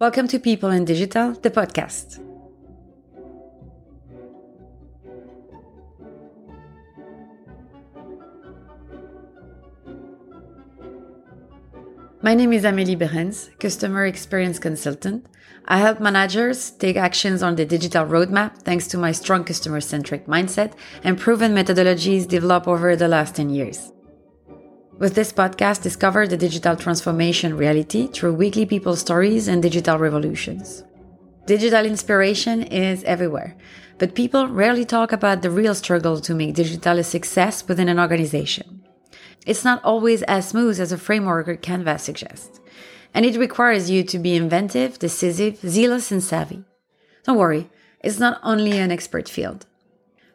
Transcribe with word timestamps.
Welcome 0.00 0.28
to 0.28 0.38
People 0.38 0.70
in 0.70 0.84
Digital, 0.84 1.32
the 1.32 1.50
podcast. 1.50 2.20
My 12.22 12.34
name 12.34 12.52
is 12.52 12.62
Amélie 12.62 12.96
Beerens, 12.96 13.50
Customer 13.58 14.06
Experience 14.06 14.60
Consultant. 14.60 15.26
I 15.64 15.78
help 15.78 15.98
managers 15.98 16.70
take 16.70 16.96
actions 16.96 17.42
on 17.42 17.56
the 17.56 17.66
digital 17.66 18.06
roadmap 18.06 18.58
thanks 18.58 18.86
to 18.88 18.98
my 18.98 19.10
strong 19.10 19.42
customer 19.42 19.80
centric 19.80 20.26
mindset 20.28 20.74
and 21.02 21.18
proven 21.18 21.56
methodologies 21.56 22.28
developed 22.28 22.68
over 22.68 22.94
the 22.94 23.08
last 23.08 23.34
10 23.34 23.50
years. 23.50 23.90
With 24.98 25.14
this 25.14 25.32
podcast, 25.32 25.82
discover 25.82 26.26
the 26.26 26.36
digital 26.36 26.74
transformation 26.74 27.56
reality 27.56 28.08
through 28.08 28.34
weekly 28.34 28.66
people 28.66 28.96
stories 28.96 29.46
and 29.46 29.62
digital 29.62 29.96
revolutions. 29.96 30.82
Digital 31.46 31.86
inspiration 31.86 32.64
is 32.64 33.04
everywhere, 33.04 33.56
but 33.98 34.16
people 34.16 34.48
rarely 34.48 34.84
talk 34.84 35.12
about 35.12 35.42
the 35.42 35.52
real 35.52 35.76
struggle 35.76 36.20
to 36.20 36.34
make 36.34 36.56
digital 36.56 36.98
a 36.98 37.04
success 37.04 37.66
within 37.68 37.88
an 37.88 38.00
organization. 38.00 38.82
It's 39.46 39.64
not 39.64 39.84
always 39.84 40.24
as 40.24 40.48
smooth 40.48 40.80
as 40.80 40.90
a 40.90 40.98
framework 40.98 41.46
or 41.46 41.54
canvas 41.54 42.02
suggests, 42.02 42.58
and 43.14 43.24
it 43.24 43.38
requires 43.38 43.88
you 43.88 44.02
to 44.02 44.18
be 44.18 44.34
inventive, 44.34 44.98
decisive, 44.98 45.60
zealous, 45.60 46.10
and 46.10 46.24
savvy. 46.24 46.64
Don't 47.22 47.38
worry, 47.38 47.70
it's 48.02 48.18
not 48.18 48.40
only 48.42 48.72
an 48.72 48.90
expert 48.90 49.28
field. 49.28 49.64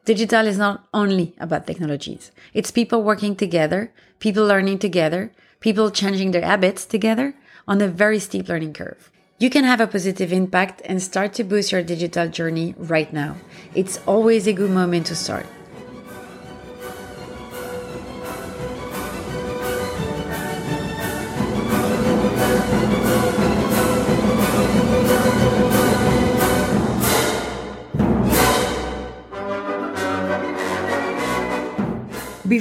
Digital 0.05 0.47
is 0.47 0.57
not 0.57 0.85
only 0.93 1.33
about 1.39 1.65
technologies. 1.65 2.31
It's 2.53 2.71
people 2.71 3.03
working 3.03 3.37
together, 3.37 3.93
people 4.19 4.45
learning 4.45 4.79
together, 4.79 5.31
people 5.61 5.91
changing 5.91 6.31
their 6.31 6.43
habits 6.43 6.85
together 6.85 7.35
on 7.69 7.81
a 7.81 7.87
very 7.87 8.19
steep 8.19 8.49
learning 8.49 8.73
curve. 8.73 9.09
You 9.39 9.49
can 9.49 9.63
have 9.63 9.79
a 9.79 9.87
positive 9.87 10.33
impact 10.33 10.81
and 10.83 11.01
start 11.01 11.33
to 11.35 11.45
boost 11.45 11.71
your 11.71 11.83
digital 11.83 12.27
journey 12.27 12.75
right 12.77 13.11
now. 13.13 13.37
It's 13.73 13.97
always 14.05 14.45
a 14.45 14.51
good 14.51 14.71
moment 14.71 15.05
to 15.07 15.15
start. 15.15 15.45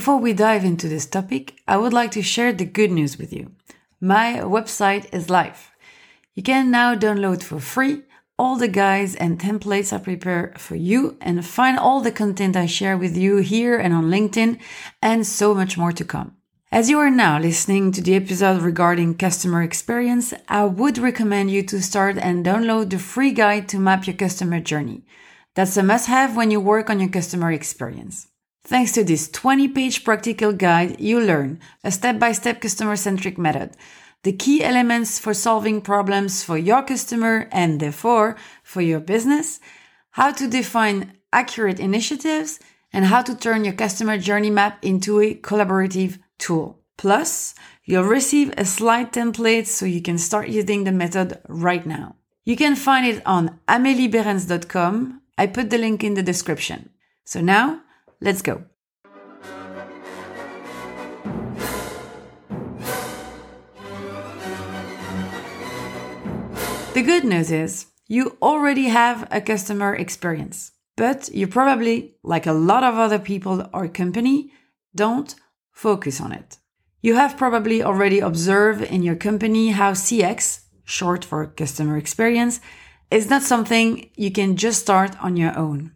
Before 0.02 0.18
we 0.18 0.32
dive 0.32 0.64
into 0.64 0.88
this 0.88 1.06
topic, 1.06 1.54
I 1.68 1.76
would 1.76 1.92
like 1.92 2.10
to 2.10 2.22
share 2.22 2.52
the 2.52 2.64
good 2.64 2.90
news 2.90 3.18
with 3.18 3.32
you. 3.32 3.52
My 4.00 4.40
website 4.42 5.06
is 5.14 5.30
live. 5.30 5.70
You 6.34 6.42
can 6.42 6.72
now 6.72 6.96
download 6.96 7.44
for 7.44 7.60
free 7.60 8.02
all 8.36 8.56
the 8.56 8.66
guides 8.66 9.14
and 9.14 9.38
templates 9.38 9.92
I 9.92 9.98
prepare 9.98 10.54
for 10.58 10.74
you 10.74 11.16
and 11.20 11.46
find 11.46 11.78
all 11.78 12.00
the 12.00 12.10
content 12.10 12.56
I 12.56 12.66
share 12.66 12.98
with 12.98 13.16
you 13.16 13.36
here 13.36 13.78
and 13.78 13.94
on 13.94 14.10
LinkedIn 14.10 14.58
and 15.00 15.24
so 15.24 15.54
much 15.54 15.78
more 15.78 15.92
to 15.92 16.04
come. 16.04 16.34
As 16.72 16.90
you 16.90 16.98
are 16.98 17.08
now 17.08 17.38
listening 17.38 17.92
to 17.92 18.02
the 18.02 18.16
episode 18.16 18.60
regarding 18.60 19.14
customer 19.14 19.62
experience, 19.62 20.34
I 20.48 20.64
would 20.64 20.98
recommend 20.98 21.52
you 21.52 21.62
to 21.66 21.80
start 21.80 22.18
and 22.18 22.44
download 22.44 22.90
the 22.90 22.98
free 22.98 23.30
guide 23.30 23.68
to 23.68 23.78
map 23.78 24.08
your 24.08 24.16
customer 24.16 24.58
journey. 24.58 25.04
That's 25.54 25.76
a 25.76 25.82
must 25.84 26.08
have 26.08 26.34
when 26.34 26.50
you 26.50 26.58
work 26.58 26.90
on 26.90 26.98
your 26.98 27.10
customer 27.10 27.52
experience. 27.52 28.26
Thanks 28.64 28.92
to 28.92 29.02
this 29.02 29.28
20 29.28 29.68
page 29.68 30.04
practical 30.04 30.52
guide, 30.52 31.00
you 31.00 31.20
learn 31.20 31.58
a 31.82 31.90
step 31.90 32.18
by 32.18 32.30
step 32.32 32.60
customer 32.60 32.94
centric 32.94 33.36
method, 33.36 33.76
the 34.22 34.32
key 34.32 34.62
elements 34.62 35.18
for 35.18 35.34
solving 35.34 35.80
problems 35.80 36.44
for 36.44 36.56
your 36.56 36.82
customer 36.82 37.48
and 37.50 37.80
therefore 37.80 38.36
for 38.62 38.80
your 38.80 39.00
business, 39.00 39.58
how 40.12 40.30
to 40.30 40.46
define 40.46 41.12
accurate 41.32 41.80
initiatives, 41.80 42.60
and 42.92 43.06
how 43.06 43.22
to 43.22 43.34
turn 43.34 43.64
your 43.64 43.74
customer 43.74 44.16
journey 44.16 44.50
map 44.50 44.78
into 44.84 45.20
a 45.20 45.34
collaborative 45.34 46.20
tool. 46.38 46.78
Plus, 46.96 47.54
you'll 47.84 48.04
receive 48.04 48.52
a 48.56 48.64
slide 48.64 49.12
template 49.12 49.66
so 49.66 49.86
you 49.86 50.02
can 50.02 50.18
start 50.18 50.48
using 50.48 50.84
the 50.84 50.92
method 50.92 51.40
right 51.48 51.84
now. 51.84 52.14
You 52.44 52.56
can 52.56 52.76
find 52.76 53.06
it 53.06 53.22
on 53.26 53.58
ameliebeerens.com. 53.66 55.20
I 55.36 55.46
put 55.46 55.70
the 55.70 55.78
link 55.78 56.04
in 56.04 56.14
the 56.14 56.22
description. 56.22 56.90
So 57.24 57.40
now, 57.40 57.80
Let's 58.22 58.40
go. 58.40 58.62
The 66.94 67.02
good 67.02 67.24
news 67.24 67.50
is 67.50 67.86
you 68.06 68.36
already 68.40 68.84
have 68.84 69.26
a 69.32 69.40
customer 69.40 69.96
experience, 69.96 70.70
but 70.96 71.30
you 71.34 71.48
probably, 71.48 72.14
like 72.22 72.46
a 72.46 72.52
lot 72.52 72.84
of 72.84 72.94
other 72.94 73.18
people 73.18 73.68
or 73.74 73.88
company, 73.88 74.52
don't 74.94 75.34
focus 75.72 76.20
on 76.20 76.30
it. 76.30 76.58
You 77.00 77.16
have 77.16 77.36
probably 77.36 77.82
already 77.82 78.20
observed 78.20 78.82
in 78.82 79.02
your 79.02 79.16
company 79.16 79.70
how 79.70 79.94
CX, 79.94 80.60
short 80.84 81.24
for 81.24 81.46
customer 81.46 81.96
experience, 81.96 82.60
is 83.10 83.28
not 83.28 83.42
something 83.42 84.10
you 84.14 84.30
can 84.30 84.56
just 84.56 84.80
start 84.80 85.16
on 85.20 85.36
your 85.36 85.58
own. 85.58 85.90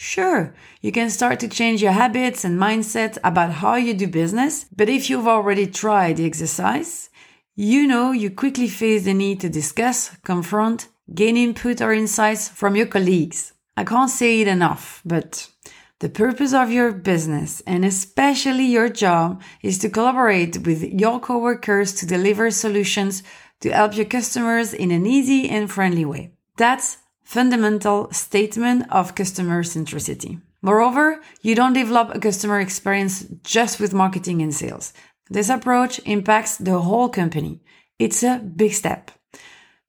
Sure, 0.00 0.54
you 0.80 0.92
can 0.92 1.10
start 1.10 1.40
to 1.40 1.48
change 1.48 1.82
your 1.82 1.90
habits 1.90 2.44
and 2.44 2.56
mindset 2.56 3.18
about 3.24 3.50
how 3.50 3.74
you 3.74 3.92
do 3.92 4.06
business, 4.06 4.64
but 4.76 4.88
if 4.88 5.10
you've 5.10 5.26
already 5.26 5.66
tried 5.66 6.18
the 6.18 6.24
exercise, 6.24 7.10
you 7.56 7.84
know 7.84 8.12
you 8.12 8.30
quickly 8.30 8.68
face 8.68 9.02
the 9.02 9.12
need 9.12 9.40
to 9.40 9.48
discuss, 9.48 10.16
confront, 10.22 10.86
gain 11.12 11.36
input 11.36 11.80
or 11.80 11.92
insights 11.92 12.48
from 12.48 12.76
your 12.76 12.86
colleagues. 12.86 13.54
I 13.76 13.82
can't 13.82 14.08
say 14.08 14.40
it 14.40 14.46
enough, 14.46 15.02
but 15.04 15.50
the 15.98 16.08
purpose 16.08 16.54
of 16.54 16.70
your 16.70 16.92
business 16.92 17.60
and 17.66 17.84
especially 17.84 18.66
your 18.66 18.88
job 18.88 19.42
is 19.64 19.78
to 19.78 19.90
collaborate 19.90 20.64
with 20.64 20.84
your 20.84 21.18
coworkers 21.18 21.92
to 21.94 22.06
deliver 22.06 22.52
solutions 22.52 23.24
to 23.62 23.70
help 23.70 23.96
your 23.96 24.06
customers 24.06 24.72
in 24.72 24.92
an 24.92 25.06
easy 25.06 25.48
and 25.48 25.68
friendly 25.68 26.04
way. 26.04 26.30
That's 26.56 26.98
fundamental 27.28 28.10
statement 28.10 28.86
of 28.90 29.14
customer 29.14 29.62
centricity. 29.62 30.40
Moreover, 30.62 31.20
you 31.42 31.54
don't 31.54 31.74
develop 31.74 32.14
a 32.14 32.18
customer 32.18 32.58
experience 32.58 33.26
just 33.42 33.78
with 33.78 33.92
marketing 33.92 34.40
and 34.40 34.54
sales. 34.54 34.94
This 35.28 35.50
approach 35.50 36.00
impacts 36.06 36.56
the 36.56 36.78
whole 36.78 37.10
company. 37.10 37.60
It's 37.98 38.22
a 38.22 38.38
big 38.38 38.72
step. 38.72 39.10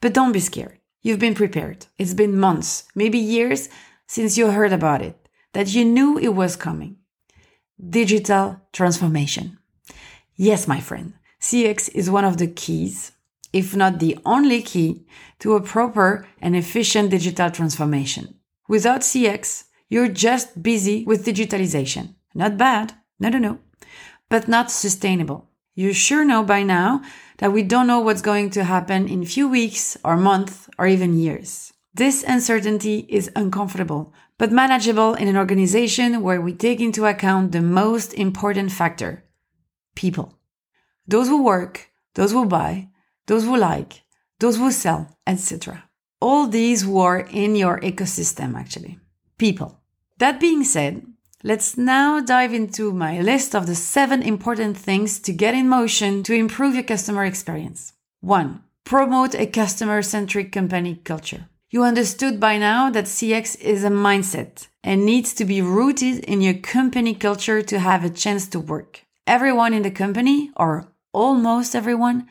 But 0.02 0.14
don't 0.14 0.34
be 0.34 0.42
scared. 0.42 0.80
You've 1.02 1.20
been 1.20 1.34
prepared. 1.34 1.86
It's 1.98 2.14
been 2.14 2.38
months, 2.38 2.84
maybe 2.94 3.18
years 3.18 3.70
since 4.06 4.38
you 4.38 4.52
heard 4.52 4.74
about 4.74 5.02
it, 5.02 5.16
that 5.54 5.74
you 5.74 5.86
knew 5.86 6.18
it 6.18 6.36
was 6.36 6.58
coming. 6.58 6.98
Digital 7.80 8.60
transformation. 8.74 9.58
Yes, 10.36 10.68
my 10.68 10.82
friend, 10.82 11.14
CX 11.40 11.90
is 11.96 12.12
one 12.12 12.26
of 12.26 12.36
the 12.36 12.48
keys 12.48 13.14
if 13.52 13.76
not 13.76 14.00
the 14.00 14.18
only 14.26 14.62
key 14.62 15.06
to 15.40 15.56
a 15.56 15.62
proper 15.62 16.28
and 16.42 16.56
efficient 16.56 17.10
digital 17.10 17.50
transformation. 17.50 18.36
Without 18.68 19.02
CX, 19.02 19.66
you're 19.90 20.08
just 20.08 20.62
busy 20.62 21.04
with 21.06 21.26
digitalization. 21.26 22.16
Not 22.36 22.58
bad. 22.58 22.94
No, 23.20 23.30
no, 23.30 23.40
no. 23.40 23.60
But 24.30 24.48
not 24.48 24.70
sustainable. 24.70 25.50
You 25.74 25.94
sure 25.94 26.26
know 26.26 26.44
by 26.44 26.64
now 26.64 27.02
that 27.38 27.54
we 27.54 27.64
don't 27.64 27.88
know 27.88 28.00
what's 28.00 28.22
going 28.22 28.50
to 28.52 28.64
happen 28.64 29.08
in 29.08 29.26
few 29.26 29.48
weeks 29.48 29.98
or 30.04 30.18
months 30.18 30.70
or 30.78 30.86
even 30.88 31.18
years. 31.18 31.74
This 31.94 32.24
uncertainty 32.28 33.08
is 33.10 33.32
uncomfortable, 33.36 34.14
but 34.38 34.52
manageable 34.52 35.16
in 35.16 35.28
an 35.28 35.38
organization 35.38 36.22
where 36.22 36.40
we 36.40 36.54
take 36.54 36.80
into 36.80 37.06
account 37.06 37.52
the 37.52 37.62
most 37.62 38.14
important 38.14 38.72
factor 38.72 39.26
people. 39.96 40.38
Those 41.08 41.28
who 41.28 41.44
work, 41.44 41.90
those 42.14 42.32
who 42.32 42.46
buy, 42.46 42.89
those 43.30 43.44
who 43.44 43.56
like, 43.56 44.02
those 44.40 44.58
who 44.58 44.72
sell, 44.72 45.08
etc. 45.28 45.84
All 46.20 46.48
these 46.48 46.82
who 46.82 46.98
are 47.00 47.20
in 47.20 47.56
your 47.56 47.80
ecosystem, 47.82 48.56
actually. 48.56 48.98
People. 49.38 49.80
That 50.18 50.40
being 50.40 50.64
said, 50.64 51.04
let's 51.44 51.78
now 51.78 52.20
dive 52.22 52.56
into 52.56 52.92
my 52.92 53.22
list 53.22 53.54
of 53.54 53.68
the 53.68 53.76
seven 53.76 54.24
important 54.24 54.76
things 54.78 55.20
to 55.20 55.32
get 55.32 55.54
in 55.54 55.70
motion 55.70 56.24
to 56.24 56.34
improve 56.34 56.74
your 56.74 56.84
customer 56.84 57.24
experience. 57.24 57.94
One, 58.20 58.64
promote 58.84 59.36
a 59.36 59.46
customer 59.46 60.02
centric 60.02 60.52
company 60.52 60.96
culture. 60.96 61.46
You 61.70 61.84
understood 61.84 62.40
by 62.40 62.58
now 62.58 62.90
that 62.90 63.06
CX 63.06 63.62
is 63.62 63.84
a 63.84 63.90
mindset 63.90 64.68
and 64.84 65.06
needs 65.06 65.36
to 65.36 65.46
be 65.46 65.62
rooted 65.62 66.24
in 66.26 66.42
your 66.42 66.56
company 66.56 67.14
culture 67.14 67.62
to 67.62 67.78
have 67.78 68.04
a 68.04 68.10
chance 68.10 68.48
to 68.48 68.60
work. 68.60 69.06
Everyone 69.28 69.76
in 69.76 69.84
the 69.84 69.92
company, 69.92 70.50
or 70.56 70.92
almost 71.14 71.76
everyone, 71.76 72.28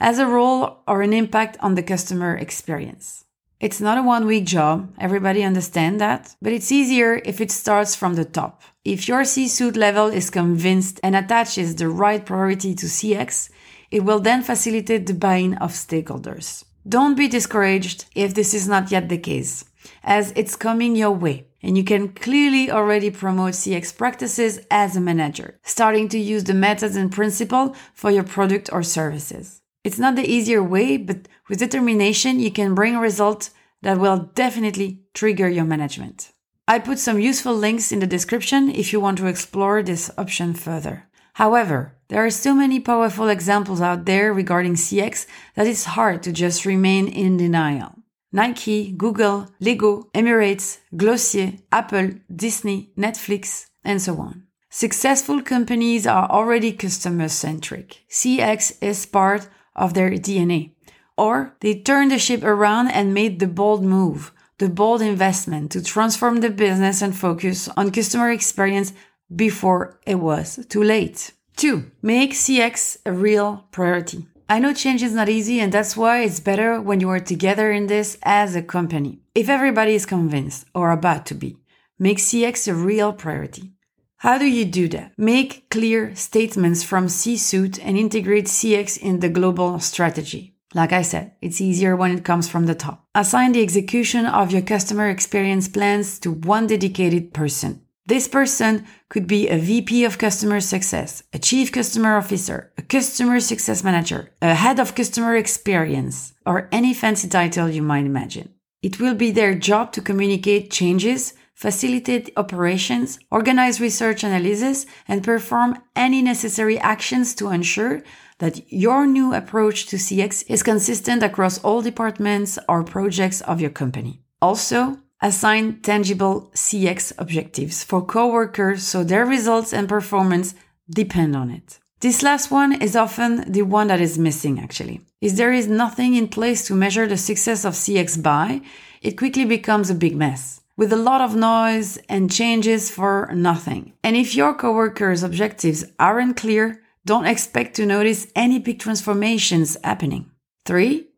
has 0.00 0.18
a 0.18 0.26
role 0.26 0.78
or 0.88 1.02
an 1.02 1.12
impact 1.12 1.58
on 1.60 1.74
the 1.74 1.82
customer 1.82 2.34
experience. 2.34 3.24
It's 3.60 3.80
not 3.80 3.98
a 3.98 4.02
one 4.02 4.26
week 4.26 4.46
job, 4.46 4.94
everybody 4.98 5.44
understand 5.44 6.00
that, 6.00 6.34
but 6.40 6.54
it's 6.54 6.72
easier 6.72 7.20
if 7.26 7.42
it 7.42 7.50
starts 7.50 7.94
from 7.94 8.14
the 8.14 8.24
top. 8.24 8.62
If 8.86 9.06
your 9.06 9.24
C-suite 9.26 9.76
level 9.76 10.06
is 10.06 10.30
convinced 10.30 10.98
and 11.02 11.14
attaches 11.14 11.76
the 11.76 11.90
right 11.90 12.24
priority 12.24 12.74
to 12.76 12.86
CX, 12.86 13.50
it 13.90 14.02
will 14.02 14.20
then 14.20 14.42
facilitate 14.42 15.06
the 15.06 15.12
buy-in 15.12 15.54
of 15.58 15.72
stakeholders. 15.72 16.64
Don't 16.88 17.14
be 17.14 17.28
discouraged 17.28 18.06
if 18.14 18.32
this 18.32 18.54
is 18.54 18.66
not 18.66 18.90
yet 18.90 19.10
the 19.10 19.18
case, 19.18 19.66
as 20.02 20.32
it's 20.34 20.56
coming 20.56 20.96
your 20.96 21.10
way. 21.10 21.46
And 21.62 21.76
you 21.76 21.84
can 21.84 22.08
clearly 22.08 22.70
already 22.70 23.10
promote 23.10 23.52
CX 23.52 23.94
practices 23.94 24.60
as 24.70 24.96
a 24.96 25.00
manager, 25.00 25.60
starting 25.62 26.08
to 26.08 26.18
use 26.18 26.44
the 26.44 26.54
methods 26.54 26.96
and 26.96 27.12
principle 27.12 27.76
for 27.92 28.10
your 28.10 28.24
product 28.24 28.70
or 28.72 28.82
services. 28.82 29.59
It's 29.82 29.98
not 29.98 30.16
the 30.16 30.30
easier 30.30 30.62
way, 30.62 30.96
but 30.98 31.26
with 31.48 31.58
determination, 31.58 32.38
you 32.38 32.50
can 32.50 32.74
bring 32.74 32.94
a 32.94 33.00
result 33.00 33.50
that 33.82 33.98
will 33.98 34.30
definitely 34.34 35.00
trigger 35.14 35.48
your 35.48 35.64
management. 35.64 36.32
I 36.68 36.78
put 36.78 36.98
some 36.98 37.18
useful 37.18 37.54
links 37.54 37.90
in 37.90 37.98
the 38.00 38.06
description 38.06 38.70
if 38.70 38.92
you 38.92 39.00
want 39.00 39.18
to 39.18 39.26
explore 39.26 39.82
this 39.82 40.10
option 40.18 40.54
further. 40.54 41.08
However, 41.34 41.96
there 42.08 42.24
are 42.24 42.30
so 42.30 42.54
many 42.54 42.78
powerful 42.78 43.28
examples 43.28 43.80
out 43.80 44.04
there 44.04 44.32
regarding 44.32 44.74
CX 44.74 45.26
that 45.54 45.66
it's 45.66 45.84
hard 45.84 46.22
to 46.24 46.32
just 46.32 46.66
remain 46.66 47.08
in 47.08 47.38
denial. 47.38 47.94
Nike, 48.32 48.92
Google, 48.92 49.48
Lego, 49.60 50.04
Emirates, 50.14 50.78
Glossier, 50.94 51.54
Apple, 51.72 52.10
Disney, 52.34 52.92
Netflix, 52.96 53.66
and 53.82 54.00
so 54.00 54.18
on. 54.18 54.44
Successful 54.68 55.42
companies 55.42 56.06
are 56.06 56.30
already 56.30 56.72
customer 56.72 57.28
centric. 57.28 58.04
CX 58.08 58.76
is 58.80 59.06
part 59.06 59.48
of 59.74 59.94
their 59.94 60.10
DNA. 60.10 60.72
Or 61.16 61.54
they 61.60 61.74
turned 61.74 62.10
the 62.10 62.18
ship 62.18 62.42
around 62.42 62.88
and 62.88 63.14
made 63.14 63.40
the 63.40 63.46
bold 63.46 63.84
move, 63.84 64.32
the 64.58 64.68
bold 64.68 65.02
investment 65.02 65.72
to 65.72 65.82
transform 65.82 66.40
the 66.40 66.50
business 66.50 67.02
and 67.02 67.16
focus 67.16 67.68
on 67.76 67.90
customer 67.90 68.30
experience 68.30 68.92
before 69.34 69.98
it 70.06 70.16
was 70.16 70.64
too 70.68 70.82
late. 70.82 71.32
Two, 71.56 71.90
make 72.02 72.32
CX 72.32 72.98
a 73.04 73.12
real 73.12 73.66
priority. 73.70 74.26
I 74.48 74.58
know 74.58 74.72
change 74.72 75.02
is 75.02 75.12
not 75.12 75.28
easy, 75.28 75.60
and 75.60 75.70
that's 75.70 75.96
why 75.96 76.22
it's 76.22 76.40
better 76.40 76.80
when 76.80 77.00
you 77.00 77.08
are 77.10 77.20
together 77.20 77.70
in 77.70 77.86
this 77.86 78.18
as 78.22 78.56
a 78.56 78.62
company. 78.62 79.20
If 79.34 79.48
everybody 79.48 79.94
is 79.94 80.06
convinced 80.06 80.66
or 80.74 80.90
about 80.90 81.26
to 81.26 81.34
be, 81.34 81.56
make 81.98 82.18
CX 82.18 82.66
a 82.66 82.74
real 82.74 83.12
priority. 83.12 83.74
How 84.20 84.36
do 84.36 84.44
you 84.44 84.66
do 84.66 84.86
that? 84.88 85.14
Make 85.16 85.70
clear 85.70 86.14
statements 86.14 86.82
from 86.82 87.08
C 87.08 87.38
suite 87.38 87.78
and 87.82 87.96
integrate 87.96 88.48
CX 88.48 88.98
in 88.98 89.20
the 89.20 89.30
global 89.30 89.80
strategy. 89.80 90.52
Like 90.74 90.92
I 90.92 91.00
said, 91.00 91.32
it's 91.40 91.58
easier 91.58 91.96
when 91.96 92.14
it 92.14 92.22
comes 92.22 92.46
from 92.46 92.66
the 92.66 92.74
top. 92.74 93.06
Assign 93.14 93.52
the 93.52 93.62
execution 93.62 94.26
of 94.26 94.52
your 94.52 94.60
customer 94.60 95.08
experience 95.08 95.68
plans 95.68 96.18
to 96.18 96.32
one 96.32 96.66
dedicated 96.66 97.32
person. 97.32 97.80
This 98.04 98.28
person 98.28 98.84
could 99.08 99.26
be 99.26 99.48
a 99.48 99.56
VP 99.56 100.04
of 100.04 100.18
customer 100.18 100.60
success, 100.60 101.22
a 101.32 101.38
chief 101.38 101.72
customer 101.72 102.18
officer, 102.18 102.72
a 102.76 102.82
customer 102.82 103.40
success 103.40 103.82
manager, 103.82 104.32
a 104.42 104.54
head 104.54 104.78
of 104.78 104.94
customer 104.94 105.34
experience, 105.34 106.34
or 106.44 106.68
any 106.70 106.92
fancy 106.92 107.26
title 107.26 107.70
you 107.70 107.80
might 107.80 108.04
imagine. 108.04 108.52
It 108.82 109.00
will 109.00 109.14
be 109.14 109.30
their 109.30 109.54
job 109.54 109.92
to 109.92 110.02
communicate 110.02 110.70
changes, 110.70 111.32
facilitate 111.60 112.30
operations, 112.38 113.18
organize 113.30 113.82
research 113.82 114.24
analysis, 114.24 114.86
and 115.06 115.22
perform 115.22 115.76
any 115.94 116.22
necessary 116.22 116.78
actions 116.78 117.34
to 117.34 117.50
ensure 117.50 118.02
that 118.38 118.72
your 118.72 119.06
new 119.06 119.34
approach 119.34 119.84
to 119.84 119.96
CX 119.96 120.42
is 120.48 120.62
consistent 120.62 121.22
across 121.22 121.58
all 121.58 121.82
departments 121.82 122.58
or 122.66 122.82
projects 122.82 123.42
of 123.42 123.60
your 123.60 123.68
company. 123.68 124.22
Also, 124.40 124.96
assign 125.20 125.78
tangible 125.82 126.50
CX 126.54 127.12
objectives 127.18 127.84
for 127.84 128.06
coworkers 128.06 128.82
so 128.82 129.04
their 129.04 129.26
results 129.26 129.74
and 129.74 129.86
performance 129.86 130.54
depend 130.88 131.36
on 131.36 131.50
it. 131.50 131.78
This 132.00 132.22
last 132.22 132.50
one 132.50 132.72
is 132.72 132.96
often 132.96 133.52
the 133.52 133.60
one 133.60 133.88
that 133.88 134.00
is 134.00 134.18
missing 134.18 134.58
actually. 134.58 135.02
If 135.20 135.36
there 135.36 135.52
is 135.52 135.68
nothing 135.68 136.14
in 136.14 136.28
place 136.28 136.66
to 136.68 136.74
measure 136.74 137.06
the 137.06 137.18
success 137.18 137.66
of 137.66 137.74
CX 137.74 138.22
by, 138.22 138.62
it 139.02 139.18
quickly 139.18 139.44
becomes 139.44 139.90
a 139.90 139.94
big 139.94 140.16
mess 140.16 140.59
with 140.80 140.94
a 140.94 140.96
lot 141.10 141.20
of 141.20 141.36
noise 141.36 141.98
and 142.08 142.32
changes 142.32 142.90
for 142.90 143.30
nothing. 143.34 143.92
And 144.02 144.16
if 144.16 144.34
your 144.34 144.54
coworkers' 144.54 145.22
objectives 145.22 145.84
aren't 145.98 146.38
clear, 146.38 146.80
don't 147.04 147.26
expect 147.26 147.76
to 147.76 147.84
notice 147.84 148.28
any 148.34 148.58
big 148.58 148.78
transformations 148.78 149.76
happening. 149.84 150.30
Three, 150.64 151.08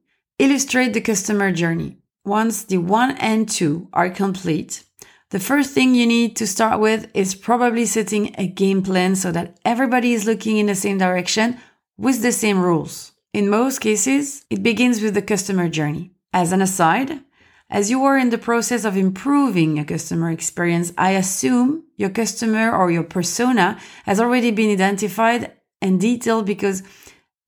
illustrate 0.40 0.94
the 0.94 1.00
customer 1.00 1.52
journey. 1.52 1.98
Once 2.24 2.64
the 2.64 2.78
one 2.78 3.12
and 3.18 3.48
two 3.48 3.86
are 3.92 4.10
complete, 4.10 4.82
the 5.30 5.38
first 5.38 5.70
thing 5.70 5.94
you 5.94 6.08
need 6.08 6.34
to 6.36 6.46
start 6.46 6.80
with 6.80 7.08
is 7.14 7.36
probably 7.36 7.86
setting 7.86 8.34
a 8.36 8.48
game 8.48 8.82
plan 8.82 9.14
so 9.14 9.30
that 9.30 9.60
everybody 9.64 10.12
is 10.12 10.26
looking 10.26 10.56
in 10.56 10.66
the 10.66 10.74
same 10.74 10.98
direction 10.98 11.56
with 11.96 12.20
the 12.20 12.32
same 12.32 12.60
rules. 12.60 13.12
In 13.32 13.48
most 13.48 13.78
cases, 13.78 14.44
it 14.50 14.64
begins 14.64 15.00
with 15.00 15.14
the 15.14 15.22
customer 15.22 15.68
journey. 15.68 16.10
As 16.32 16.50
an 16.50 16.62
aside, 16.62 17.20
as 17.72 17.90
you 17.90 18.04
are 18.04 18.18
in 18.18 18.28
the 18.28 18.36
process 18.36 18.84
of 18.84 18.98
improving 18.98 19.76
your 19.76 19.86
customer 19.86 20.30
experience, 20.30 20.92
I 20.98 21.12
assume 21.12 21.84
your 21.96 22.10
customer 22.10 22.70
or 22.70 22.90
your 22.90 23.02
persona 23.02 23.78
has 24.04 24.20
already 24.20 24.50
been 24.50 24.70
identified 24.70 25.52
and 25.80 25.98
detailed 25.98 26.44
because 26.44 26.82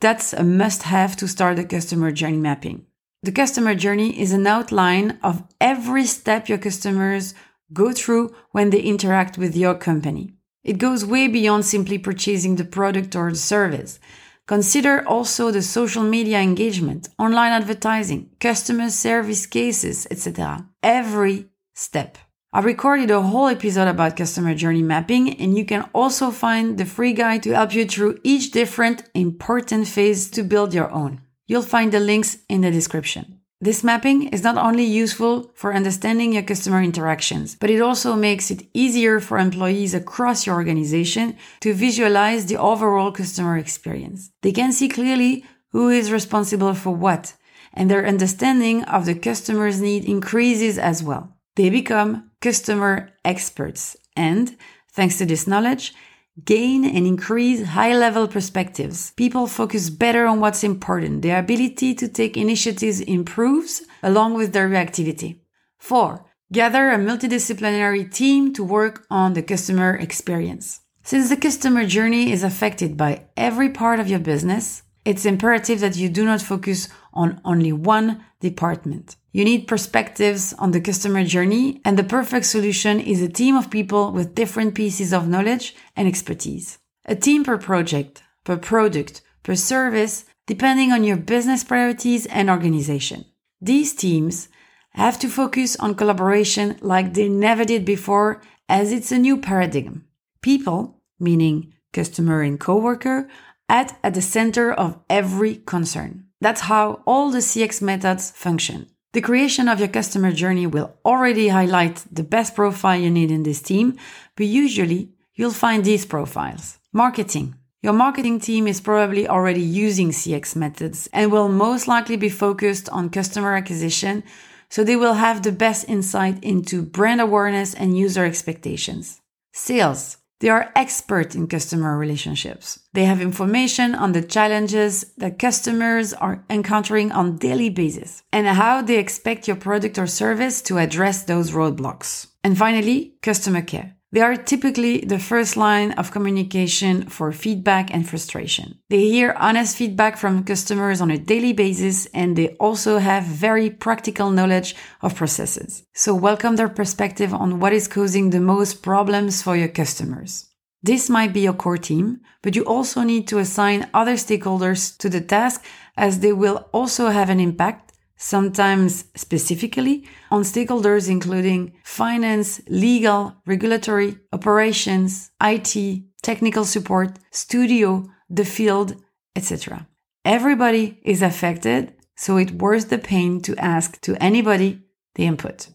that's 0.00 0.32
a 0.32 0.42
must 0.42 0.84
have 0.84 1.14
to 1.16 1.28
start 1.28 1.56
the 1.56 1.64
customer 1.64 2.10
journey 2.10 2.38
mapping. 2.38 2.86
The 3.22 3.32
customer 3.32 3.74
journey 3.74 4.18
is 4.18 4.32
an 4.32 4.46
outline 4.46 5.18
of 5.22 5.44
every 5.60 6.06
step 6.06 6.48
your 6.48 6.58
customers 6.58 7.34
go 7.74 7.92
through 7.92 8.34
when 8.52 8.70
they 8.70 8.80
interact 8.80 9.36
with 9.36 9.54
your 9.54 9.74
company. 9.74 10.32
It 10.62 10.78
goes 10.78 11.04
way 11.04 11.28
beyond 11.28 11.66
simply 11.66 11.98
purchasing 11.98 12.56
the 12.56 12.64
product 12.64 13.14
or 13.14 13.28
the 13.30 13.36
service. 13.36 14.00
Consider 14.46 15.06
also 15.08 15.50
the 15.50 15.62
social 15.62 16.02
media 16.02 16.38
engagement, 16.38 17.08
online 17.18 17.52
advertising, 17.52 18.28
customer 18.40 18.90
service 18.90 19.46
cases, 19.46 20.06
etc. 20.10 20.68
Every 20.82 21.46
step. 21.74 22.18
I 22.52 22.60
recorded 22.60 23.10
a 23.10 23.22
whole 23.22 23.48
episode 23.48 23.88
about 23.88 24.16
customer 24.16 24.54
journey 24.54 24.82
mapping, 24.82 25.40
and 25.40 25.56
you 25.56 25.64
can 25.64 25.88
also 25.94 26.30
find 26.30 26.76
the 26.76 26.84
free 26.84 27.14
guide 27.14 27.42
to 27.44 27.54
help 27.54 27.74
you 27.74 27.86
through 27.86 28.20
each 28.22 28.50
different 28.50 29.02
important 29.14 29.88
phase 29.88 30.30
to 30.32 30.42
build 30.42 30.74
your 30.74 30.90
own. 30.92 31.22
You'll 31.46 31.62
find 31.62 31.90
the 31.90 32.00
links 32.00 32.38
in 32.48 32.60
the 32.60 32.70
description. 32.70 33.40
This 33.64 33.82
mapping 33.82 34.28
is 34.28 34.42
not 34.42 34.58
only 34.58 34.84
useful 34.84 35.50
for 35.54 35.72
understanding 35.72 36.34
your 36.34 36.42
customer 36.42 36.82
interactions, 36.82 37.56
but 37.58 37.70
it 37.70 37.80
also 37.80 38.14
makes 38.14 38.50
it 38.50 38.68
easier 38.74 39.20
for 39.20 39.38
employees 39.38 39.94
across 39.94 40.44
your 40.44 40.56
organization 40.56 41.38
to 41.60 41.72
visualize 41.72 42.44
the 42.44 42.58
overall 42.58 43.10
customer 43.10 43.56
experience. 43.56 44.30
They 44.42 44.52
can 44.52 44.70
see 44.70 44.90
clearly 44.90 45.46
who 45.70 45.88
is 45.88 46.12
responsible 46.12 46.74
for 46.74 46.94
what, 46.94 47.32
and 47.72 47.90
their 47.90 48.06
understanding 48.06 48.84
of 48.84 49.06
the 49.06 49.14
customer's 49.14 49.80
need 49.80 50.04
increases 50.04 50.76
as 50.76 51.02
well. 51.02 51.34
They 51.56 51.70
become 51.70 52.32
customer 52.42 53.12
experts, 53.24 53.96
and 54.14 54.58
thanks 54.92 55.16
to 55.16 55.24
this 55.24 55.46
knowledge, 55.46 55.94
gain 56.42 56.84
and 56.84 57.06
increase 57.06 57.64
high 57.64 57.96
level 57.96 58.26
perspectives. 58.26 59.12
People 59.12 59.46
focus 59.46 59.88
better 59.90 60.26
on 60.26 60.40
what's 60.40 60.64
important. 60.64 61.22
Their 61.22 61.38
ability 61.38 61.94
to 61.94 62.08
take 62.08 62.36
initiatives 62.36 63.00
improves 63.00 63.82
along 64.02 64.34
with 64.34 64.52
their 64.52 64.68
reactivity. 64.68 65.40
Four, 65.78 66.26
gather 66.52 66.90
a 66.90 66.98
multidisciplinary 66.98 68.12
team 68.12 68.52
to 68.54 68.64
work 68.64 69.06
on 69.10 69.34
the 69.34 69.42
customer 69.42 69.94
experience. 69.94 70.80
Since 71.04 71.28
the 71.28 71.36
customer 71.36 71.84
journey 71.86 72.32
is 72.32 72.42
affected 72.42 72.96
by 72.96 73.26
every 73.36 73.68
part 73.68 74.00
of 74.00 74.08
your 74.08 74.18
business, 74.18 74.82
it's 75.04 75.26
imperative 75.26 75.80
that 75.80 75.96
you 75.96 76.08
do 76.08 76.24
not 76.24 76.40
focus 76.40 76.88
on 77.12 77.40
only 77.44 77.72
one 77.72 78.24
department. 78.40 79.16
You 79.34 79.44
need 79.44 79.66
perspectives 79.66 80.54
on 80.60 80.70
the 80.70 80.80
customer 80.80 81.24
journey, 81.24 81.80
and 81.84 81.98
the 81.98 82.04
perfect 82.04 82.46
solution 82.46 83.00
is 83.00 83.20
a 83.20 83.28
team 83.28 83.56
of 83.56 83.68
people 83.68 84.12
with 84.12 84.36
different 84.36 84.76
pieces 84.76 85.12
of 85.12 85.26
knowledge 85.26 85.74
and 85.96 86.06
expertise. 86.06 86.78
A 87.04 87.16
team 87.16 87.42
per 87.42 87.58
project, 87.58 88.22
per 88.44 88.56
product, 88.56 89.22
per 89.42 89.56
service, 89.56 90.24
depending 90.46 90.92
on 90.92 91.02
your 91.02 91.16
business 91.16 91.64
priorities 91.64 92.26
and 92.26 92.48
organization. 92.48 93.24
These 93.60 93.94
teams 93.94 94.48
have 94.90 95.18
to 95.18 95.28
focus 95.28 95.74
on 95.80 95.96
collaboration 95.96 96.76
like 96.80 97.14
they 97.14 97.28
never 97.28 97.64
did 97.64 97.84
before, 97.84 98.40
as 98.68 98.92
it's 98.92 99.10
a 99.10 99.18
new 99.18 99.36
paradigm. 99.36 100.04
People, 100.42 101.00
meaning 101.18 101.74
customer 101.92 102.42
and 102.42 102.60
coworker, 102.60 103.28
at, 103.68 103.98
at 104.04 104.14
the 104.14 104.22
center 104.22 104.72
of 104.72 105.00
every 105.10 105.56
concern. 105.56 106.26
That's 106.40 106.60
how 106.60 107.02
all 107.04 107.32
the 107.32 107.38
CX 107.38 107.82
methods 107.82 108.30
function. 108.30 108.93
The 109.14 109.20
creation 109.20 109.68
of 109.68 109.78
your 109.78 109.86
customer 109.86 110.32
journey 110.32 110.66
will 110.66 110.92
already 111.04 111.46
highlight 111.46 112.04
the 112.10 112.24
best 112.24 112.56
profile 112.56 112.98
you 112.98 113.12
need 113.12 113.30
in 113.30 113.44
this 113.44 113.62
team, 113.62 113.96
but 114.34 114.46
usually 114.46 115.10
you'll 115.36 115.52
find 115.52 115.84
these 115.84 116.04
profiles. 116.04 116.78
Marketing. 116.92 117.54
Your 117.80 117.92
marketing 117.92 118.40
team 118.40 118.66
is 118.66 118.80
probably 118.80 119.28
already 119.28 119.60
using 119.60 120.10
CX 120.10 120.56
methods 120.56 121.08
and 121.12 121.30
will 121.30 121.48
most 121.48 121.86
likely 121.86 122.16
be 122.16 122.28
focused 122.28 122.88
on 122.88 123.08
customer 123.08 123.54
acquisition, 123.54 124.24
so 124.68 124.82
they 124.82 124.96
will 124.96 125.14
have 125.14 125.44
the 125.44 125.52
best 125.52 125.88
insight 125.88 126.42
into 126.42 126.82
brand 126.82 127.20
awareness 127.20 127.72
and 127.72 127.96
user 127.96 128.24
expectations. 128.24 129.20
Sales. 129.52 130.16
They 130.44 130.50
are 130.50 130.70
expert 130.76 131.34
in 131.34 131.46
customer 131.46 131.96
relationships. 131.96 132.80
They 132.92 133.06
have 133.06 133.22
information 133.22 133.94
on 133.94 134.12
the 134.12 134.20
challenges 134.20 135.14
that 135.16 135.38
customers 135.38 136.12
are 136.12 136.44
encountering 136.50 137.12
on 137.12 137.38
daily 137.38 137.70
basis 137.70 138.22
and 138.30 138.46
how 138.46 138.82
they 138.82 138.98
expect 138.98 139.48
your 139.48 139.56
product 139.56 139.98
or 139.98 140.06
service 140.06 140.60
to 140.64 140.76
address 140.76 141.22
those 141.22 141.52
roadblocks. 141.52 142.26
And 142.44 142.58
finally, 142.58 143.14
customer 143.22 143.62
care. 143.62 143.93
They 144.14 144.20
are 144.20 144.36
typically 144.36 145.00
the 145.00 145.18
first 145.18 145.56
line 145.56 145.90
of 145.98 146.12
communication 146.12 147.06
for 147.10 147.32
feedback 147.32 147.92
and 147.92 148.08
frustration. 148.08 148.78
They 148.88 149.08
hear 149.08 149.34
honest 149.36 149.76
feedback 149.76 150.16
from 150.18 150.44
customers 150.44 151.00
on 151.00 151.10
a 151.10 151.18
daily 151.18 151.52
basis 151.52 152.06
and 152.14 152.36
they 152.36 152.50
also 152.60 152.98
have 152.98 153.24
very 153.24 153.70
practical 153.70 154.30
knowledge 154.30 154.76
of 155.02 155.16
processes. 155.16 155.82
So 155.94 156.14
welcome 156.14 156.54
their 156.54 156.68
perspective 156.68 157.34
on 157.34 157.58
what 157.58 157.72
is 157.72 157.88
causing 157.88 158.30
the 158.30 158.38
most 158.38 158.84
problems 158.84 159.42
for 159.42 159.56
your 159.56 159.66
customers. 159.66 160.48
This 160.80 161.10
might 161.10 161.32
be 161.32 161.40
your 161.40 161.52
core 161.52 161.76
team, 161.76 162.20
but 162.40 162.54
you 162.54 162.62
also 162.62 163.02
need 163.02 163.26
to 163.26 163.38
assign 163.38 163.90
other 163.92 164.14
stakeholders 164.14 164.96
to 164.98 165.08
the 165.08 165.22
task 165.22 165.64
as 165.96 166.20
they 166.20 166.32
will 166.32 166.68
also 166.70 167.08
have 167.08 167.30
an 167.30 167.40
impact 167.40 167.93
sometimes 168.16 169.04
specifically 169.14 170.06
on 170.30 170.42
stakeholders 170.42 171.08
including 171.08 171.72
finance, 171.84 172.60
legal, 172.68 173.36
regulatory, 173.46 174.18
operations, 174.32 175.30
IT, 175.42 176.02
technical 176.22 176.64
support, 176.64 177.18
studio, 177.30 178.08
the 178.30 178.44
field, 178.44 178.96
etc. 179.36 179.86
Everybody 180.24 180.98
is 181.02 181.22
affected, 181.22 181.94
so 182.16 182.36
it 182.36 182.52
worth 182.52 182.88
the 182.88 182.98
pain 182.98 183.40
to 183.42 183.56
ask 183.56 184.00
to 184.02 184.16
anybody 184.22 184.80
the 185.14 185.26
input. 185.26 185.68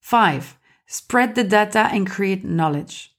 5. 0.00 0.58
Spread 0.86 1.34
the 1.34 1.44
data 1.44 1.88
and 1.92 2.08
create 2.08 2.44
knowledge. 2.44 3.12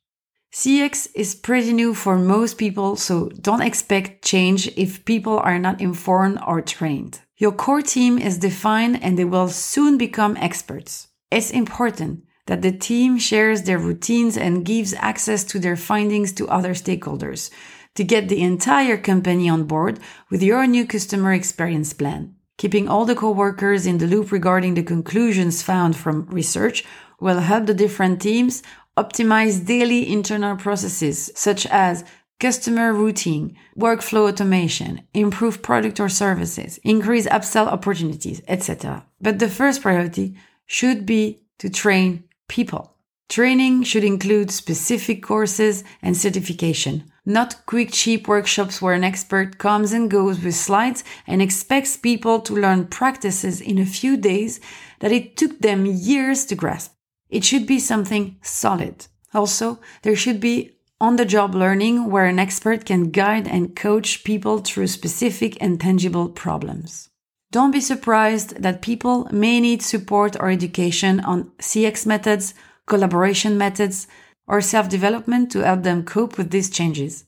CX 0.54 1.10
is 1.14 1.36
pretty 1.36 1.74
new 1.74 1.94
for 1.94 2.18
most 2.18 2.58
people, 2.58 2.96
so 2.96 3.30
don't 3.42 3.62
expect 3.62 4.24
change 4.24 4.68
if 4.78 5.04
people 5.06 5.38
are 5.40 5.60
not 5.60 5.82
informed 5.82 6.40
or 6.48 6.62
trained. 6.62 7.20
Your 7.40 7.52
core 7.52 7.84
team 7.84 8.18
is 8.18 8.40
defined 8.40 9.04
and 9.04 9.18
they 9.18 9.26
will 9.26 9.50
soon 9.50 9.96
become 9.96 10.36
experts. 10.38 11.10
It's 11.30 11.52
important 11.52 12.24
that 12.48 12.64
the 12.64 12.72
team 12.72 13.20
shares 13.20 13.62
their 13.62 13.78
routines 13.78 14.38
and 14.38 14.66
gives 14.66 14.96
access 14.96 15.44
to 15.44 15.60
their 15.60 15.76
findings 15.76 16.34
to 16.34 16.48
other 16.48 16.74
stakeholders 16.74 17.52
to 17.94 18.04
get 18.04 18.28
the 18.28 18.42
entire 18.42 18.98
company 18.98 19.48
on 19.50 19.66
board 19.66 20.00
with 20.32 20.42
your 20.42 20.66
new 20.66 20.88
customer 20.88 21.32
experience 21.32 21.94
plan. 21.94 22.34
Keeping 22.58 22.88
all 22.88 23.06
the 23.06 23.14
coworkers 23.16 23.86
in 23.86 24.00
the 24.00 24.08
loop 24.08 24.32
regarding 24.32 24.74
the 24.74 24.82
conclusions 24.82 25.62
found 25.62 25.96
from 25.96 26.26
research 26.30 26.84
will 27.20 27.40
help 27.40 27.68
the 27.68 27.74
different 27.76 28.20
teams 28.20 28.64
optimize 28.98 29.64
daily 29.64 30.12
internal 30.12 30.56
processes 30.56 31.30
such 31.36 31.68
as 31.68 32.04
customer 32.40 32.94
routing, 32.94 33.58
workflow 33.78 34.30
automation, 34.30 35.02
improve 35.14 35.62
product 35.62 36.00
or 36.00 36.10
services, 36.10 36.80
increase 36.84 37.28
upsell 37.28 37.68
opportunities, 37.68 38.42
etc. 38.48 39.06
But 39.20 39.40
the 39.40 39.50
first 39.50 39.82
priority 39.82 40.36
should 40.66 41.06
be 41.06 41.44
to 41.60 41.70
train 41.70 42.24
people. 42.48 42.94
Training 43.30 43.84
should 43.84 44.06
include 44.06 44.52
specific 44.52 45.22
courses 45.22 45.84
and 46.02 46.16
certification, 46.16 47.12
not 47.26 47.66
quick, 47.66 47.92
cheap 47.92 48.28
workshops 48.28 48.82
where 48.82 48.94
an 48.94 49.04
expert 49.04 49.58
comes 49.58 49.92
and 49.92 50.10
goes 50.10 50.40
with 50.40 50.56
slides 50.56 51.04
and 51.26 51.42
expects 51.42 51.98
people 51.98 52.40
to 52.40 52.54
learn 52.56 52.88
practices 52.88 53.60
in 53.60 53.80
a 53.80 53.86
few 53.86 54.16
days 54.16 54.62
that 55.00 55.12
it 55.12 55.36
took 55.36 55.60
them 55.60 55.86
years 55.86 56.46
to 56.46 56.56
grasp. 56.56 56.94
It 57.30 57.44
should 57.44 57.68
be 57.68 57.80
something 57.80 58.38
solid. 58.42 59.08
Also, 59.34 59.80
there 60.04 60.16
should 60.16 60.40
be 60.40 60.77
on 61.00 61.16
the 61.16 61.26
job 61.26 61.54
learning 61.54 62.10
where 62.10 62.26
an 62.26 62.40
expert 62.40 62.86
can 62.86 63.12
guide 63.12 63.48
and 63.48 63.76
coach 63.76 64.24
people 64.24 64.60
through 64.60 64.88
specific 64.88 65.58
and 65.62 65.80
tangible 65.80 66.30
problems. 66.30 67.10
Don't 67.52 67.72
be 67.72 67.80
surprised 67.80 68.62
that 68.62 68.82
people 68.82 69.28
may 69.32 69.60
need 69.60 69.82
support 69.82 70.36
or 70.40 70.50
education 70.50 71.20
on 71.22 71.52
CX 71.60 72.06
methods, 72.06 72.54
collaboration 72.88 73.58
methods, 73.58 74.08
or 74.48 74.62
self 74.62 74.90
development 74.90 75.52
to 75.52 75.60
help 75.60 75.84
them 75.84 76.04
cope 76.04 76.38
with 76.38 76.52
these 76.52 76.70
changes 76.70 77.26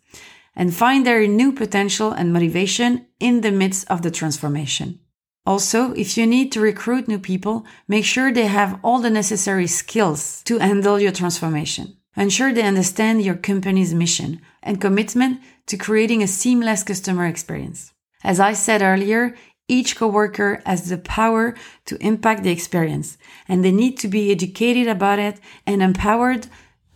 and 0.55 0.73
find 0.73 1.05
their 1.05 1.25
new 1.27 1.53
potential 1.53 2.11
and 2.11 2.33
motivation 2.33 3.05
in 3.19 3.41
the 3.41 3.51
midst 3.51 3.89
of 3.89 4.01
the 4.01 4.11
transformation. 4.11 4.99
Also, 5.45 5.93
if 5.93 6.17
you 6.17 6.27
need 6.27 6.51
to 6.51 6.59
recruit 6.59 7.07
new 7.07 7.17
people, 7.17 7.65
make 7.87 8.03
sure 8.03 8.31
they 8.31 8.47
have 8.47 8.79
all 8.83 8.99
the 8.99 9.09
necessary 9.09 9.67
skills 9.67 10.43
to 10.43 10.59
handle 10.59 10.99
your 10.99 11.11
transformation. 11.13 11.95
Ensure 12.19 12.51
they 12.51 12.63
understand 12.63 13.21
your 13.21 13.35
company's 13.35 13.93
mission 13.93 14.41
and 14.61 14.81
commitment 14.81 15.39
to 15.67 15.77
creating 15.77 16.21
a 16.21 16.27
seamless 16.27 16.83
customer 16.83 17.25
experience. 17.25 17.93
As 18.25 18.41
I 18.41 18.51
said 18.51 18.81
earlier, 18.81 19.35
each 19.69 19.95
coworker 19.95 20.61
has 20.65 20.89
the 20.89 20.97
power 20.97 21.55
to 21.85 21.95
impact 22.05 22.43
the 22.43 22.51
experience 22.51 23.17
and 23.47 23.63
they 23.63 23.71
need 23.71 23.97
to 23.99 24.09
be 24.09 24.31
educated 24.31 24.89
about 24.89 25.19
it 25.19 25.39
and 25.65 25.81
empowered 25.81 26.47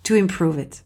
to 0.03 0.15
improve 0.15 0.58
it. 0.58 0.82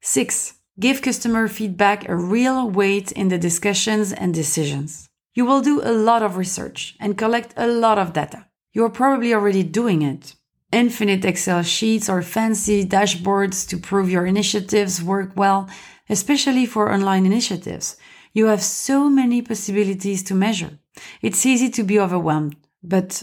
Six, 0.00 0.54
give 0.80 1.02
customer 1.02 1.46
feedback 1.46 2.08
a 2.08 2.16
real 2.16 2.70
weight 2.70 3.12
in 3.12 3.28
the 3.28 3.36
discussions 3.36 4.14
and 4.14 4.32
decisions. 4.32 5.06
You 5.34 5.44
will 5.44 5.60
do 5.60 5.82
a 5.82 5.92
lot 5.92 6.22
of 6.22 6.38
research 6.38 6.96
and 7.00 7.18
collect 7.18 7.52
a 7.58 7.66
lot 7.66 7.98
of 7.98 8.14
data. 8.14 8.46
You're 8.72 8.88
probably 8.88 9.34
already 9.34 9.62
doing 9.62 10.00
it, 10.00 10.36
infinite 10.72 11.24
Excel 11.24 11.62
sheets 11.62 12.08
or 12.08 12.22
fancy 12.22 12.84
dashboards 12.84 13.66
to 13.68 13.78
prove 13.78 14.10
your 14.10 14.26
initiatives 14.26 15.02
work 15.02 15.32
well, 15.36 15.68
especially 16.08 16.66
for 16.66 16.92
online 16.92 17.26
initiatives. 17.26 17.96
You 18.32 18.46
have 18.46 18.62
so 18.62 19.08
many 19.08 19.42
possibilities 19.42 20.22
to 20.24 20.34
measure. 20.34 20.78
It's 21.22 21.46
easy 21.46 21.70
to 21.70 21.82
be 21.82 21.98
overwhelmed, 21.98 22.56
but 22.82 23.22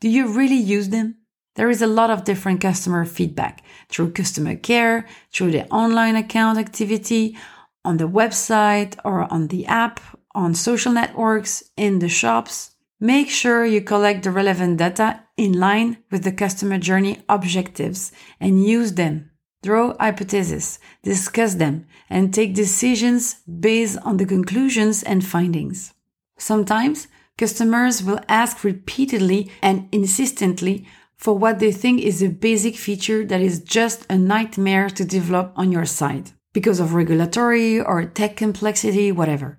do 0.00 0.08
you 0.08 0.28
really 0.28 0.56
use 0.56 0.90
them? 0.90 1.16
There 1.56 1.70
is 1.70 1.82
a 1.82 1.86
lot 1.86 2.10
of 2.10 2.24
different 2.24 2.60
customer 2.60 3.04
feedback 3.04 3.62
through 3.88 4.12
customer 4.12 4.56
care, 4.56 5.06
through 5.32 5.52
the 5.52 5.66
online 5.68 6.16
account 6.16 6.58
activity, 6.58 7.36
on 7.84 7.98
the 7.98 8.08
website 8.08 8.96
or 9.04 9.32
on 9.32 9.48
the 9.48 9.66
app, 9.66 10.00
on 10.34 10.54
social 10.54 10.92
networks, 10.92 11.62
in 11.76 11.98
the 11.98 12.08
shops. 12.08 12.73
Make 13.04 13.28
sure 13.28 13.66
you 13.66 13.82
collect 13.82 14.22
the 14.22 14.30
relevant 14.30 14.78
data 14.78 15.24
in 15.36 15.52
line 15.52 15.98
with 16.10 16.24
the 16.24 16.32
customer 16.32 16.78
journey 16.78 17.22
objectives 17.28 18.12
and 18.40 18.64
use 18.64 18.94
them. 18.94 19.30
Draw 19.62 19.98
hypotheses, 20.00 20.78
discuss 21.02 21.56
them, 21.56 21.84
and 22.08 22.32
take 22.32 22.54
decisions 22.54 23.42
based 23.44 23.98
on 24.06 24.16
the 24.16 24.24
conclusions 24.24 25.02
and 25.02 25.22
findings. 25.22 25.92
Sometimes 26.38 27.06
customers 27.36 28.02
will 28.02 28.20
ask 28.26 28.64
repeatedly 28.64 29.50
and 29.60 29.86
insistently 29.92 30.86
for 31.18 31.36
what 31.36 31.58
they 31.58 31.72
think 31.72 32.00
is 32.00 32.22
a 32.22 32.30
basic 32.30 32.74
feature 32.74 33.22
that 33.26 33.42
is 33.42 33.60
just 33.60 34.06
a 34.08 34.16
nightmare 34.16 34.88
to 34.88 35.04
develop 35.04 35.52
on 35.56 35.70
your 35.70 35.84
side 35.84 36.30
because 36.54 36.80
of 36.80 36.94
regulatory 36.94 37.78
or 37.78 38.06
tech 38.06 38.34
complexity, 38.34 39.12
whatever. 39.12 39.58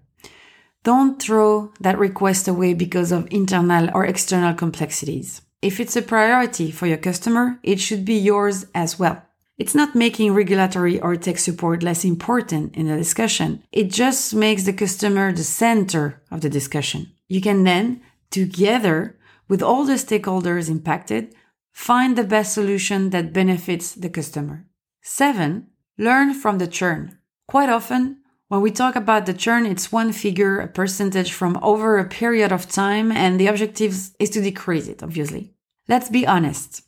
Don't 0.85 1.19
throw 1.19 1.73
that 1.79 1.97
request 1.97 2.47
away 2.47 2.75
because 2.75 3.11
of 3.11 3.27
internal 3.31 3.89
or 3.95 4.05
external 4.05 4.53
complexities. 4.53 5.41
If 5.63 5.79
it's 5.79 5.95
a 5.95 6.01
priority 6.03 6.69
for 6.69 6.85
your 6.85 6.99
customer, 6.99 7.59
it 7.63 7.79
should 7.79 8.05
be 8.05 8.13
yours 8.13 8.67
as 8.75 8.99
well. 8.99 9.23
It's 9.57 9.73
not 9.73 9.95
making 9.95 10.35
regulatory 10.35 11.01
or 11.01 11.15
tech 11.15 11.39
support 11.39 11.81
less 11.81 12.05
important 12.05 12.75
in 12.75 12.85
the 12.85 12.97
discussion. 12.97 13.63
It 13.71 13.89
just 13.89 14.35
makes 14.35 14.65
the 14.65 14.73
customer 14.73 15.33
the 15.33 15.43
center 15.43 16.21
of 16.29 16.41
the 16.41 16.51
discussion. 16.51 17.11
You 17.27 17.41
can 17.41 17.63
then, 17.63 18.01
together 18.29 19.17
with 19.47 19.63
all 19.63 19.85
the 19.85 19.93
stakeholders 19.93 20.69
impacted, 20.69 21.33
find 21.73 22.15
the 22.15 22.23
best 22.23 22.53
solution 22.53 23.09
that 23.09 23.33
benefits 23.33 23.95
the 23.95 24.09
customer. 24.09 24.67
Seven, 25.01 25.65
learn 25.97 26.35
from 26.35 26.59
the 26.59 26.67
churn. 26.67 27.17
Quite 27.47 27.69
often, 27.69 28.17
when 28.47 28.61
we 28.61 28.71
talk 28.71 28.95
about 28.95 29.25
the 29.25 29.33
churn, 29.33 29.65
it's 29.65 29.91
one 29.91 30.11
figure, 30.11 30.59
a 30.59 30.67
percentage 30.67 31.33
from 31.33 31.57
over 31.61 31.97
a 31.97 32.05
period 32.05 32.51
of 32.51 32.69
time, 32.69 33.11
and 33.11 33.39
the 33.39 33.47
objective 33.47 34.11
is 34.19 34.29
to 34.31 34.41
decrease 34.41 34.87
it, 34.87 35.01
obviously. 35.01 35.53
Let's 35.87 36.09
be 36.09 36.27
honest. 36.27 36.83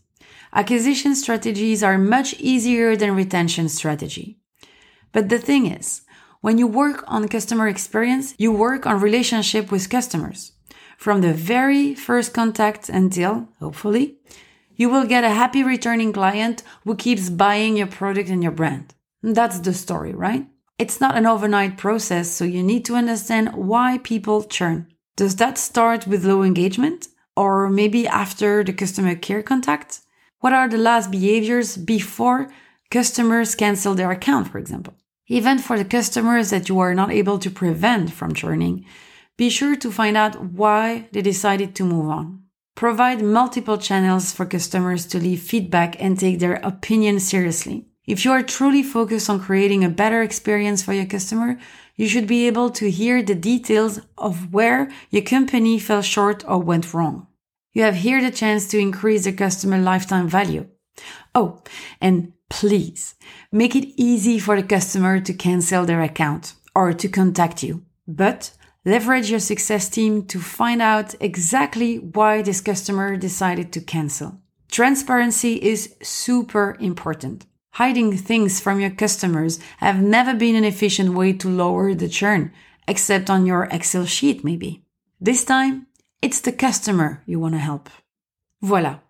Acquisition 0.54 1.16
strategies 1.16 1.84
are 1.84 1.98
much 1.98 2.36
easier 2.40 2.96
than 2.96 3.16
retention 3.16 3.70
strategy. 3.70 4.40
But 5.12 5.30
the 5.30 5.40
thing 5.40 5.66
is, 5.66 6.02
when 6.42 6.58
you 6.58 6.68
work 6.68 7.04
on 7.08 7.28
customer 7.28 7.68
experience, 7.68 8.36
you 8.38 8.52
work 8.52 8.86
on 8.86 9.02
relationship 9.02 9.72
with 9.72 9.90
customers. 9.90 10.54
From 10.98 11.22
the 11.22 11.34
very 11.34 11.96
first 11.96 12.34
contact 12.34 12.90
until, 12.90 13.50
hopefully, 13.60 14.18
you 14.76 14.90
will 14.90 15.06
get 15.06 15.24
a 15.24 15.30
happy 15.30 15.64
returning 15.64 16.14
client 16.14 16.64
who 16.84 16.96
keeps 16.96 17.30
buying 17.30 17.78
your 17.78 17.88
product 17.88 18.30
and 18.30 18.44
your 18.44 18.52
brand. 18.52 18.94
That's 19.24 19.60
the 19.60 19.74
story, 19.74 20.14
right? 20.14 20.48
It's 20.79 21.01
not 21.01 21.17
an 21.17 21.25
overnight 21.25 21.77
process, 21.77 22.31
so 22.31 22.46
you 22.46 22.63
need 22.63 22.86
to 22.86 22.96
understand 22.96 23.55
why 23.55 24.00
people 24.03 24.43
churn. 24.43 24.88
Does 25.15 25.36
that 25.38 25.57
start 25.57 26.05
with 26.05 26.25
low 26.25 26.43
engagement? 26.43 27.07
Or 27.36 27.69
maybe 27.69 28.07
after 28.07 28.63
the 28.63 28.74
customer 28.74 29.15
care 29.15 29.43
contact? 29.43 30.01
What 30.39 30.53
are 30.53 30.69
the 30.69 30.77
last 30.77 31.10
behaviors 31.10 31.77
before 31.77 32.50
customers 32.89 33.55
cancel 33.55 33.96
their 33.96 34.12
account, 34.12 34.50
for 34.50 34.57
example. 34.57 34.93
Even 35.27 35.60
for 35.60 35.77
the 35.77 35.86
customers 35.86 36.50
that 36.51 36.69
you 36.69 36.79
are 36.79 36.93
not 36.93 37.12
able 37.12 37.38
to 37.39 37.50
prevent 37.50 38.12
from 38.12 38.34
churning, 38.34 38.86
be 39.36 39.50
sure 39.50 39.75
to 39.75 39.91
find 39.91 40.15
out 40.15 40.41
why 40.41 41.07
they 41.12 41.22
decided 41.22 41.75
to 41.75 41.84
move 41.84 42.10
on. 42.10 42.43
Provide 42.75 43.22
multiple 43.22 43.77
channels 43.77 44.31
for 44.31 44.46
customers 44.46 45.05
to 45.07 45.19
leave 45.19 45.41
feedback 45.41 46.01
and 46.01 46.17
take 46.17 46.39
their 46.39 46.55
opinion 46.55 47.19
seriously. 47.19 47.87
If 48.08 48.24
you 48.24 48.32
are 48.32 48.42
truly 48.42 48.84
focused 48.84 49.30
on 49.30 49.42
creating 49.42 49.84
a 49.84 49.90
better 49.90 50.24
experience 50.24 50.82
for 50.82 50.94
your 50.94 51.06
customer, 51.06 51.60
you 51.98 52.08
should 52.08 52.26
be 52.26 52.48
able 52.48 52.70
to 52.70 52.90
hear 52.90 53.22
the 53.22 53.36
details 53.36 54.00
of 54.18 54.54
where 54.54 54.90
your 55.10 55.24
company 55.24 55.78
fell 55.78 56.02
short 56.02 56.42
or 56.48 56.60
went 56.60 56.94
wrong. 56.94 57.28
You 57.74 57.84
have 57.84 57.96
here 57.96 58.22
the 58.22 58.32
chance 58.32 58.70
to 58.70 58.80
increase 58.80 59.26
the 59.26 59.34
customer 59.34 59.78
lifetime 59.78 60.30
value. 60.30 60.68
Oh, 61.36 61.62
and 62.00 62.32
please 62.50 63.16
make 63.52 63.76
it 63.76 63.94
easy 63.98 64.40
for 64.40 64.56
the 64.56 64.66
customer 64.66 65.20
to 65.20 65.34
cancel 65.34 65.86
their 65.86 66.02
account 66.02 66.54
or 66.74 66.94
to 66.94 67.10
contact 67.10 67.62
you. 67.62 67.84
But 68.08 68.52
leverage 68.86 69.30
your 69.30 69.42
success 69.42 69.90
team 69.90 70.26
to 70.28 70.40
find 70.40 70.82
out 70.82 71.14
exactly 71.20 71.98
why 71.98 72.42
this 72.42 72.62
customer 72.62 73.18
decided 73.18 73.74
to 73.74 73.82
cancel. 73.82 74.40
Transparency 74.72 75.56
is 75.56 75.94
super 76.02 76.78
important. 76.80 77.46
Hiding 77.77 78.17
things 78.17 78.60
from 78.60 78.79
your 78.79 78.89
customers 78.89 79.60
have 79.77 80.01
never 80.01 80.34
been 80.34 80.55
an 80.55 80.63
efficient 80.63 81.13
way 81.13 81.31
to 81.34 81.48
lower 81.48 81.93
the 81.93 82.10
churn, 82.10 82.51
except 82.88 83.29
on 83.29 83.46
your 83.46 83.65
Excel 83.65 84.05
sheet 84.05 84.43
maybe. 84.43 84.84
This 85.22 85.46
time, 85.46 85.86
it's 86.19 86.41
the 86.41 86.51
customer 86.51 87.22
you 87.27 87.39
want 87.39 87.53
to 87.53 87.60
help. 87.60 87.91
Voila. 88.63 89.01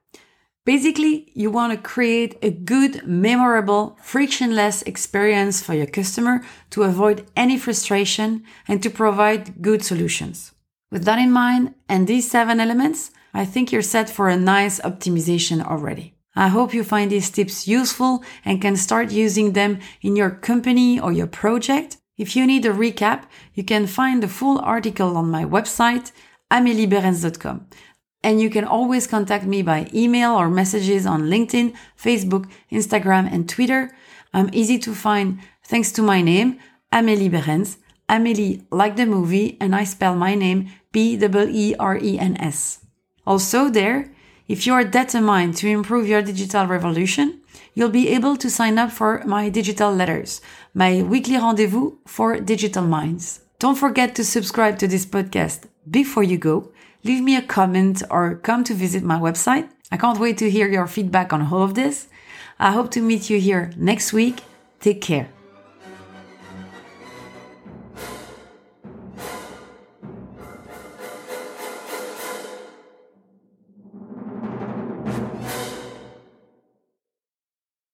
Basically, 0.66 1.32
you 1.34 1.50
want 1.50 1.72
to 1.72 1.90
create 1.94 2.38
a 2.42 2.52
good, 2.52 3.08
memorable, 3.08 3.98
frictionless 4.02 4.82
experience 4.82 5.64
for 5.64 5.74
your 5.74 5.88
customer 5.88 6.44
to 6.72 6.84
avoid 6.84 7.26
any 7.38 7.58
frustration 7.58 8.44
and 8.68 8.84
to 8.84 8.90
provide 8.90 9.62
good 9.62 9.82
solutions. 9.82 10.52
With 10.92 11.06
that 11.06 11.20
in 11.20 11.32
mind 11.32 11.74
and 11.88 12.06
these 12.06 12.30
seven 12.30 12.60
elements, 12.60 13.12
I 13.34 13.46
think 13.46 13.72
you're 13.72 13.82
set 13.82 14.10
for 14.10 14.28
a 14.28 14.36
nice 14.36 14.82
optimization 14.82 15.66
already. 15.66 16.17
I 16.38 16.50
hope 16.50 16.74
you 16.74 16.84
find 16.84 17.12
these 17.12 17.32
tips 17.32 17.68
useful 17.68 18.24
and 18.46 18.62
can 18.62 18.76
start 18.76 19.12
using 19.12 19.54
them 19.54 19.80
in 20.02 20.16
your 20.16 20.30
company 20.30 21.00
or 21.00 21.12
your 21.12 21.26
project. 21.26 21.98
If 22.16 22.36
you 22.36 22.46
need 22.46 22.66
a 22.66 22.72
recap, 22.72 23.24
you 23.56 23.64
can 23.64 23.88
find 23.88 24.22
the 24.22 24.28
full 24.28 24.60
article 24.60 25.18
on 25.18 25.32
my 25.32 25.46
website, 25.46 26.12
ameliebeerens.com. 26.52 27.68
And 28.24 28.40
you 28.40 28.50
can 28.50 28.66
always 28.66 29.08
contact 29.08 29.46
me 29.46 29.62
by 29.62 29.90
email 29.94 30.36
or 30.36 30.50
messages 30.50 31.06
on 31.06 31.24
LinkedIn, 31.24 31.76
Facebook, 31.98 32.50
Instagram, 32.72 33.32
and 33.32 33.50
Twitter. 33.50 33.90
I'm 34.34 34.50
easy 34.54 34.78
to 34.80 34.94
find 34.94 35.40
thanks 35.64 35.92
to 35.94 36.02
my 36.02 36.22
name, 36.22 36.60
Amélie 36.94 37.32
Beerens. 37.32 37.78
Amélie 38.10 38.64
like 38.72 38.96
the 38.96 39.06
movie, 39.06 39.58
and 39.60 39.76
I 39.76 39.84
spell 39.84 40.16
my 40.16 40.36
name 40.36 40.70
B-E-E-R-E-N-S. 40.92 42.80
Also 43.26 43.70
there, 43.70 44.12
if 44.48 44.66
you 44.66 44.74
are 44.74 44.84
determined 44.84 45.56
to 45.58 45.68
improve 45.68 46.08
your 46.08 46.22
digital 46.22 46.66
revolution, 46.66 47.42
you'll 47.74 47.90
be 47.90 48.10
able 48.10 48.38
to 48.38 48.50
sign 48.50 48.78
up 48.78 48.92
for 48.92 49.24
my 49.26 49.50
digital 49.50 49.94
letters, 49.94 50.42
my 50.74 51.02
weekly 51.02 51.38
rendezvous 51.38 51.98
for 52.06 52.40
digital 52.40 52.84
minds. 52.84 53.42
Don't 53.60 53.78
forget 53.78 54.16
to 54.16 54.24
subscribe 54.24 54.78
to 54.80 54.88
this 54.88 55.06
podcast 55.06 55.68
before 55.90 56.24
you 56.24 56.38
go 56.38 56.72
leave 57.08 57.24
me 57.24 57.36
a 57.36 57.42
comment 57.42 58.04
or 58.10 58.36
come 58.36 58.64
to 58.66 58.74
visit 58.74 59.04
my 59.04 59.18
website. 59.18 59.70
I 59.92 59.98
can't 59.98 60.20
wait 60.20 60.38
to 60.40 60.50
hear 60.50 60.68
your 60.68 60.88
feedback 60.88 61.32
on 61.32 61.42
all 61.42 61.64
of 61.64 61.74
this. 61.76 62.08
I 62.60 62.72
hope 62.72 62.92
to 62.92 63.02
meet 63.02 63.30
you 63.30 63.40
here 63.40 63.72
next 63.78 64.14
week. 64.14 64.44
Take 64.82 65.02
care. 65.02 65.37